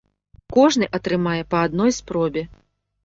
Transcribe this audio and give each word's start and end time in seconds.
Кожны 0.55 0.87
атрымае 0.99 1.35
па 1.53 1.61
адной 1.69 1.91
спробе. 1.99 2.43